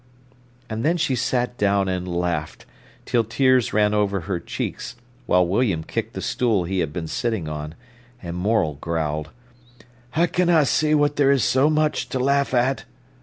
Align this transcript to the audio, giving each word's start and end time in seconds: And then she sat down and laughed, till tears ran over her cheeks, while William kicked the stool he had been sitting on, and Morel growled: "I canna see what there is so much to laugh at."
And 0.67 0.83
then 0.83 0.97
she 0.97 1.15
sat 1.15 1.59
down 1.59 1.87
and 1.87 2.07
laughed, 2.07 2.65
till 3.05 3.23
tears 3.23 3.71
ran 3.71 3.93
over 3.93 4.21
her 4.21 4.39
cheeks, 4.39 4.95
while 5.27 5.47
William 5.47 5.83
kicked 5.83 6.13
the 6.15 6.23
stool 6.23 6.63
he 6.63 6.79
had 6.79 6.91
been 6.91 7.05
sitting 7.05 7.47
on, 7.47 7.75
and 8.19 8.35
Morel 8.35 8.79
growled: 8.81 9.29
"I 10.15 10.25
canna 10.25 10.65
see 10.65 10.95
what 10.95 11.17
there 11.17 11.29
is 11.29 11.43
so 11.43 11.69
much 11.69 12.09
to 12.09 12.17
laugh 12.17 12.51
at." 12.51 12.85